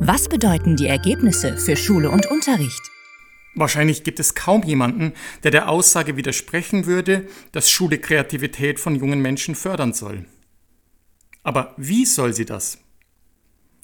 Was 0.00 0.30
bedeuten 0.30 0.76
die 0.76 0.86
Ergebnisse 0.86 1.58
für 1.58 1.76
Schule 1.76 2.08
und 2.08 2.24
Unterricht? 2.30 2.93
Wahrscheinlich 3.54 4.02
gibt 4.02 4.18
es 4.18 4.34
kaum 4.34 4.62
jemanden, 4.64 5.12
der 5.44 5.50
der 5.50 5.68
Aussage 5.68 6.16
widersprechen 6.16 6.86
würde, 6.86 7.28
dass 7.52 7.70
Schule 7.70 7.98
Kreativität 7.98 8.80
von 8.80 8.96
jungen 8.96 9.20
Menschen 9.20 9.54
fördern 9.54 9.92
soll. 9.92 10.26
Aber 11.44 11.74
wie 11.76 12.04
soll 12.04 12.34
sie 12.34 12.46
das? 12.46 12.78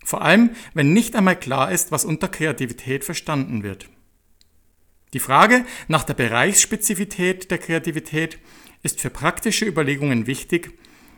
Vor 0.05 0.23
allem, 0.23 0.51
wenn 0.75 0.93
nicht 0.93 1.15
einmal 1.15 1.39
klar 1.39 1.71
ist, 1.71 1.93
was 1.93 2.05
unter 2.05 2.27
Kreativität 2.27 3.05
verstanden 3.05 3.63
wird. 3.63 3.89
Die 5.13 5.21
Frage 5.21 5.65
nach 5.87 6.05
der 6.05 6.15
Bereichsspezifität 6.15 7.51
der 7.51 7.59
Kreativität 7.59 8.39
ist 8.83 9.01
für 9.01 9.11
praktische 9.11 9.67
Überlegungen 9.67 10.27
wichtig, 10.27 10.73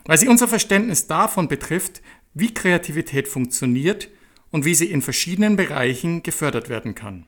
weil 0.05 0.17
sie 0.17 0.27
unser 0.27 0.47
Verständnis 0.47 1.07
davon 1.07 1.47
betrifft, 1.47 2.01
wie 2.33 2.53
Kreativität 2.53 3.27
funktioniert 3.27 4.09
und 4.51 4.65
wie 4.65 4.75
sie 4.75 4.91
in 4.91 5.01
verschiedenen 5.01 5.55
Bereichen 5.55 6.23
gefördert 6.23 6.69
werden 6.69 6.93
kann. 6.93 7.25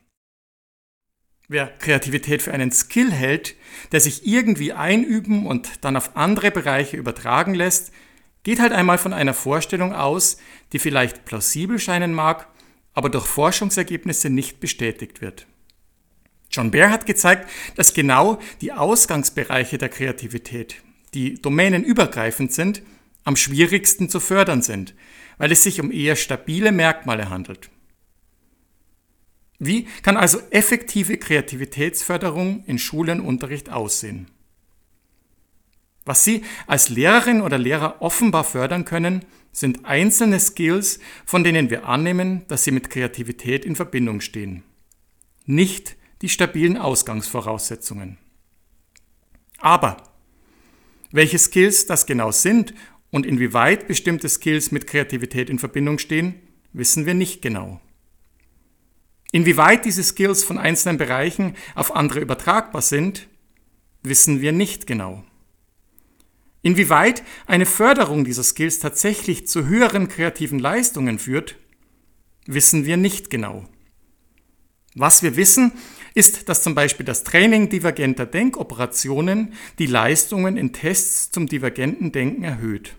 Wer 1.48 1.68
Kreativität 1.68 2.42
für 2.42 2.54
einen 2.54 2.72
Skill 2.72 3.12
hält, 3.12 3.56
der 3.92 4.00
sich 4.00 4.26
irgendwie 4.26 4.74
einüben 4.74 5.46
und 5.46 5.84
dann 5.86 5.96
auf 5.96 6.16
andere 6.18 6.50
Bereiche 6.50 6.98
übertragen 6.98 7.54
lässt, 7.54 7.92
geht 8.44 8.60
halt 8.60 8.74
einmal 8.74 8.98
von 8.98 9.14
einer 9.14 9.34
Vorstellung 9.34 9.94
aus, 9.94 10.38
die 10.72 10.80
vielleicht 10.80 11.26
plausibel 11.26 11.78
scheinen 11.78 12.14
mag, 12.14 12.48
aber 12.94 13.10
durch 13.10 13.26
Forschungsergebnisse 13.26 14.30
nicht 14.30 14.60
bestätigt 14.60 15.22
wird. 15.22 15.46
John 16.50 16.72
Baer 16.72 16.90
hat 16.90 17.06
gezeigt, 17.06 17.50
dass 17.76 17.94
genau 17.94 18.40
die 18.62 18.72
Ausgangsbereiche 18.72 19.78
der 19.78 19.90
Kreativität, 19.90 20.78
die 21.14 21.36
domänenübergreifend 21.42 22.54
sind, 22.54 22.82
am 23.24 23.36
schwierigsten 23.36 24.10
zu 24.10 24.20
fördern 24.20 24.62
sind, 24.62 24.96
weil 25.38 25.52
es 25.52 25.64
sich 25.64 25.82
um 25.82 25.92
eher 25.92 26.16
stabile 26.16 26.72
Merkmale 26.72 27.30
handelt. 27.30 27.70
Wie 29.60 29.88
kann 30.04 30.18
also 30.18 30.40
effektive 30.50 31.18
Kreativitätsförderung 31.18 32.64
in 32.66 32.78
Schulenunterricht 32.78 33.70
aussehen? 33.72 34.28
Was 36.06 36.24
Sie 36.24 36.44
als 36.68 36.90
Lehrerin 36.90 37.42
oder 37.42 37.58
Lehrer 37.58 38.02
offenbar 38.02 38.44
fördern 38.44 38.86
können, 38.86 39.26
sind 39.52 39.86
einzelne 39.86 40.40
Skills, 40.40 41.00
von 41.26 41.44
denen 41.44 41.70
wir 41.70 41.88
annehmen, 41.88 42.46
dass 42.48 42.66
sie 42.66 42.72
mit 42.72 42.90
Kreativität 42.90 43.66
in 43.66 43.76
Verbindung 43.76 44.22
stehen. 44.22 44.64
Nicht 45.46 45.96
die 46.22 46.30
stabilen 46.30 46.78
Ausgangsvoraussetzungen. 46.78 48.18
Aber 49.60 49.98
welche 51.12 51.40
Skills 51.40 51.86
das 51.88 52.06
genau 52.06 52.32
sind 52.32 52.74
und 53.10 53.26
inwieweit 53.26 53.88
bestimmte 53.88 54.28
Skills 54.28 54.72
mit 54.72 54.86
Kreativität 54.88 55.50
in 55.50 55.60
Verbindung 55.60 55.98
stehen, 55.98 56.36
wissen 56.74 57.06
wir 57.06 57.14
nicht 57.14 57.42
genau. 57.42 57.80
Inwieweit 59.36 59.84
diese 59.84 60.02
Skills 60.02 60.46
von 60.46 60.58
einzelnen 60.58 60.98
Bereichen 60.98 61.58
auf 61.76 61.94
andere 61.94 62.22
übertragbar 62.22 62.82
sind, 62.82 63.28
wissen 64.02 64.40
wir 64.40 64.54
nicht 64.54 64.88
genau. 64.88 65.26
Inwieweit 66.62 67.22
eine 67.46 67.66
Förderung 67.66 68.24
dieser 68.24 68.44
Skills 68.44 68.80
tatsächlich 68.80 69.46
zu 69.46 69.66
höheren 69.66 70.08
kreativen 70.08 70.58
Leistungen 70.58 71.20
führt, 71.20 71.58
wissen 72.46 72.86
wir 72.86 72.96
nicht 72.96 73.30
genau. 73.30 73.68
Was 74.96 75.22
wir 75.22 75.36
wissen, 75.36 75.74
ist, 76.14 76.48
dass 76.48 76.64
zum 76.64 76.74
Beispiel 76.74 77.06
das 77.06 77.26
Training 77.26 77.68
divergenter 77.68 78.26
Denkoperationen 78.26 79.52
die 79.80 79.88
Leistungen 79.88 80.56
in 80.56 80.72
Tests 80.72 81.30
zum 81.30 81.48
divergenten 81.48 82.14
Denken 82.14 82.44
erhöht. 82.44 82.96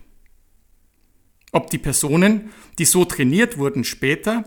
Ob 1.51 1.71
die 1.71 1.79
Personen, 1.79 2.51
die 2.77 2.85
so 2.85 3.05
trainiert 3.05 3.57
wurden, 3.57 3.83
später 3.83 4.43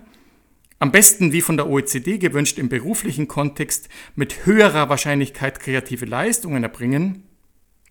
am 0.80 0.90
besten 0.90 1.32
wie 1.32 1.42
von 1.42 1.56
der 1.58 1.68
OECD 1.68 2.18
gewünscht 2.18 2.58
im 2.58 2.70
beruflichen 2.70 3.28
Kontext 3.28 3.88
mit 4.16 4.46
höherer 4.46 4.88
Wahrscheinlichkeit 4.88 5.60
kreative 5.60 6.06
Leistungen 6.06 6.62
erbringen, 6.62 7.22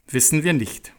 wissen 0.07 0.43
wir 0.43 0.53
nicht. 0.53 0.91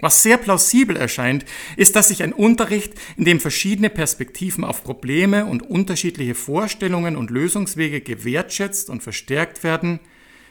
Was 0.00 0.22
sehr 0.22 0.38
plausibel 0.38 0.96
erscheint, 0.96 1.44
ist, 1.76 1.96
dass 1.96 2.08
sich 2.08 2.22
ein 2.22 2.32
Unterricht, 2.32 2.94
in 3.16 3.24
dem 3.24 3.40
verschiedene 3.40 3.90
Perspektiven 3.90 4.64
auf 4.64 4.84
Probleme 4.84 5.46
und 5.46 5.62
unterschiedliche 5.62 6.34
Vorstellungen 6.34 7.16
und 7.16 7.30
Lösungswege 7.30 8.00
gewertschätzt 8.00 8.90
und 8.90 9.02
verstärkt 9.02 9.64
werden, 9.64 10.00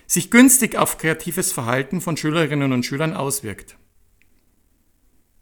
sich 0.08 0.30
günstig 0.30 0.78
auf 0.78 0.98
kreatives 1.00 1.52
Verhalten 1.52 2.02
von 2.02 2.18
Schülerinnen 2.18 2.72
und 2.72 2.86
Schülern 2.86 3.14
auswirkt. 3.14 3.78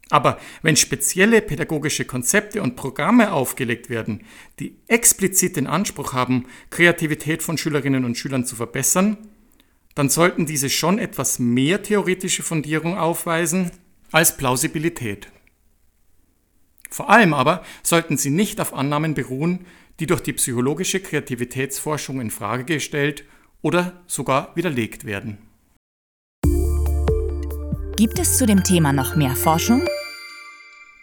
Aber 0.09 0.39
wenn 0.61 0.75
spezielle 0.75 1.41
pädagogische 1.41 2.05
Konzepte 2.05 2.61
und 2.61 2.75
Programme 2.75 3.31
aufgelegt 3.31 3.89
werden, 3.89 4.23
die 4.59 4.77
explizit 4.87 5.55
den 5.55 5.67
Anspruch 5.67 6.13
haben, 6.13 6.45
Kreativität 6.69 7.41
von 7.41 7.57
Schülerinnen 7.57 8.05
und 8.05 8.17
Schülern 8.17 8.45
zu 8.45 8.55
verbessern, 8.55 9.17
dann 9.95 10.09
sollten 10.09 10.45
diese 10.45 10.69
schon 10.69 10.99
etwas 10.99 11.39
mehr 11.39 11.83
theoretische 11.83 12.43
Fundierung 12.43 12.97
aufweisen 12.97 13.71
als 14.11 14.37
Plausibilität. 14.37 15.31
Vor 16.89 17.09
allem 17.09 17.33
aber 17.33 17.63
sollten 17.81 18.17
sie 18.17 18.29
nicht 18.29 18.61
auf 18.61 18.73
Annahmen 18.73 19.15
beruhen, 19.15 19.65
die 19.99 20.05
durch 20.05 20.21
die 20.21 20.33
psychologische 20.33 20.99
Kreativitätsforschung 20.99 22.21
in 22.21 22.29
Frage 22.29 22.65
gestellt 22.65 23.25
oder 23.61 24.03
sogar 24.05 24.55
widerlegt 24.55 25.05
werden. 25.05 25.37
Gibt 27.95 28.17
es 28.17 28.39
zu 28.39 28.47
dem 28.47 28.63
Thema 28.63 28.91
noch 28.91 29.15
mehr 29.15 29.35
Forschung? 29.35 29.87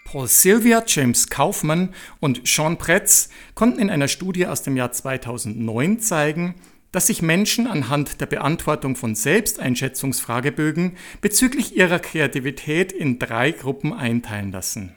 Paul 0.05 0.27
Sylvia, 0.27 0.83
James 0.85 1.29
Kaufmann 1.29 1.95
und 2.19 2.49
Sean 2.49 2.79
Pretz 2.79 3.29
konnten 3.55 3.79
in 3.79 3.91
einer 3.91 4.09
Studie 4.09 4.49
aus 4.49 4.63
dem 4.63 4.77
Jahr 4.77 4.91
2009 4.91 6.01
zeigen, 6.01 6.57
dass 6.91 7.07
sich 7.07 7.23
Menschen 7.23 7.69
anhand 7.69 8.21
der 8.21 8.27
Beantwortung 8.27 8.97
von 8.97 9.15
Selbsteinschätzungsfragebögen 9.15 10.97
bezüglich 11.21 11.77
ihrer 11.77 12.01
Kreativität 12.01 12.91
in 12.91 13.21
drei 13.21 13.53
Gruppen 13.53 13.93
einteilen 13.93 14.51
lassen. 14.51 14.97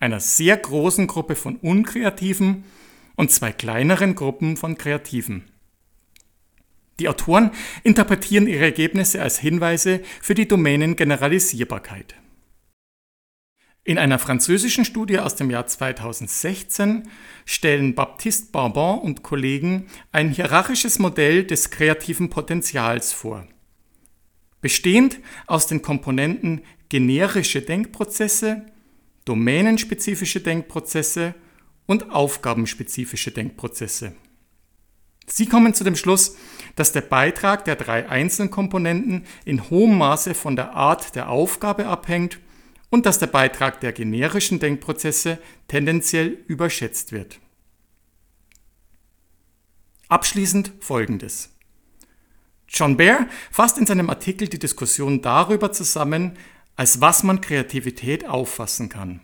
Einer 0.00 0.18
sehr 0.18 0.56
großen 0.56 1.06
Gruppe 1.06 1.36
von 1.36 1.54
Unkreativen 1.56 2.64
und 3.14 3.30
zwei 3.30 3.52
kleineren 3.52 4.16
Gruppen 4.16 4.56
von 4.56 4.76
Kreativen. 4.76 5.44
Die 7.00 7.08
Autoren 7.08 7.50
interpretieren 7.82 8.46
ihre 8.46 8.64
Ergebnisse 8.64 9.22
als 9.22 9.38
Hinweise 9.38 10.02
für 10.20 10.34
die 10.34 10.46
Domänengeneralisierbarkeit. 10.46 12.14
In 13.84 13.96
einer 13.96 14.18
französischen 14.18 14.84
Studie 14.84 15.18
aus 15.18 15.34
dem 15.34 15.50
Jahr 15.50 15.66
2016 15.66 17.08
stellen 17.46 17.94
Baptiste 17.94 18.52
Barbon 18.52 18.98
und 18.98 19.22
Kollegen 19.22 19.86
ein 20.12 20.28
hierarchisches 20.28 20.98
Modell 20.98 21.44
des 21.44 21.70
kreativen 21.70 22.28
Potenzials 22.28 23.14
vor. 23.14 23.48
Bestehend 24.60 25.18
aus 25.46 25.66
den 25.66 25.80
Komponenten 25.80 26.60
generische 26.90 27.62
Denkprozesse, 27.62 28.66
domänenspezifische 29.24 30.40
Denkprozesse 30.40 31.34
und 31.86 32.10
aufgabenspezifische 32.10 33.30
Denkprozesse. 33.30 34.12
Sie 35.26 35.46
kommen 35.46 35.74
zu 35.74 35.84
dem 35.84 35.96
Schluss, 35.96 36.36
dass 36.80 36.92
der 36.92 37.02
Beitrag 37.02 37.66
der 37.66 37.76
drei 37.76 38.08
einzelnen 38.08 38.50
Komponenten 38.50 39.26
in 39.44 39.68
hohem 39.68 39.98
Maße 39.98 40.32
von 40.32 40.56
der 40.56 40.72
Art 40.72 41.14
der 41.14 41.28
Aufgabe 41.28 41.86
abhängt 41.86 42.38
und 42.88 43.04
dass 43.04 43.18
der 43.18 43.26
Beitrag 43.26 43.80
der 43.82 43.92
generischen 43.92 44.60
Denkprozesse 44.60 45.38
tendenziell 45.68 46.38
überschätzt 46.46 47.12
wird. 47.12 47.38
Abschließend 50.08 50.72
Folgendes. 50.80 51.50
John 52.66 52.96
Baer 52.96 53.28
fasst 53.50 53.76
in 53.76 53.84
seinem 53.84 54.08
Artikel 54.08 54.48
die 54.48 54.58
Diskussion 54.58 55.20
darüber 55.20 55.72
zusammen, 55.72 56.38
als 56.76 57.02
was 57.02 57.24
man 57.24 57.42
Kreativität 57.42 58.26
auffassen 58.26 58.88
kann. 58.88 59.20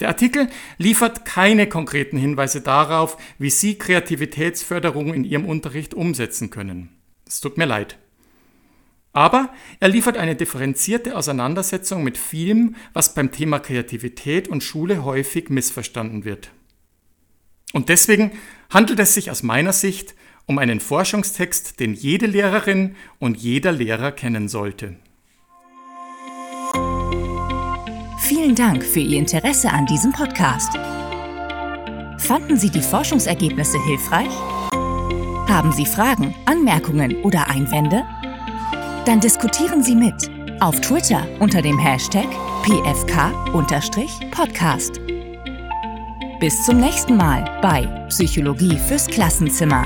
Der 0.00 0.08
Artikel 0.08 0.48
liefert 0.78 1.24
keine 1.24 1.68
konkreten 1.68 2.18
Hinweise 2.18 2.60
darauf, 2.60 3.16
wie 3.38 3.50
Sie 3.50 3.78
Kreativitätsförderung 3.78 5.14
in 5.14 5.24
Ihrem 5.24 5.46
Unterricht 5.46 5.94
umsetzen 5.94 6.50
können. 6.50 6.90
Es 7.26 7.40
tut 7.40 7.56
mir 7.56 7.66
leid. 7.66 7.98
Aber 9.12 9.48
er 9.80 9.88
liefert 9.88 10.18
eine 10.18 10.36
differenzierte 10.36 11.16
Auseinandersetzung 11.16 12.04
mit 12.04 12.18
vielem, 12.18 12.76
was 12.92 13.14
beim 13.14 13.32
Thema 13.32 13.58
Kreativität 13.58 14.46
und 14.46 14.62
Schule 14.62 15.04
häufig 15.04 15.48
missverstanden 15.48 16.26
wird. 16.26 16.50
Und 17.72 17.88
deswegen 17.88 18.32
handelt 18.68 19.00
es 19.00 19.14
sich 19.14 19.30
aus 19.30 19.42
meiner 19.42 19.72
Sicht 19.72 20.14
um 20.44 20.58
einen 20.58 20.80
Forschungstext, 20.80 21.80
den 21.80 21.94
jede 21.94 22.26
Lehrerin 22.26 22.94
und 23.18 23.38
jeder 23.38 23.72
Lehrer 23.72 24.12
kennen 24.12 24.48
sollte. 24.48 24.96
Vielen 28.28 28.54
Dank 28.56 28.82
für 28.82 28.98
Ihr 28.98 29.18
Interesse 29.20 29.70
an 29.70 29.86
diesem 29.86 30.10
Podcast. 30.10 30.72
Fanden 32.18 32.56
Sie 32.56 32.70
die 32.70 32.82
Forschungsergebnisse 32.82 33.80
hilfreich? 33.84 34.32
Haben 35.48 35.70
Sie 35.70 35.86
Fragen, 35.86 36.34
Anmerkungen 36.44 37.22
oder 37.22 37.48
Einwände? 37.48 38.02
Dann 39.04 39.20
diskutieren 39.20 39.84
Sie 39.84 39.94
mit 39.94 40.28
auf 40.58 40.80
Twitter 40.80 41.24
unter 41.38 41.62
dem 41.62 41.78
Hashtag 41.78 42.26
pfk-podcast. 42.64 43.80
Bis 46.40 46.64
zum 46.64 46.80
nächsten 46.80 47.16
Mal 47.16 47.44
bei 47.62 47.86
Psychologie 48.08 48.76
fürs 48.88 49.06
Klassenzimmer. 49.06 49.84